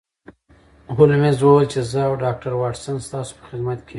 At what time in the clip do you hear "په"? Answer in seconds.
3.37-3.43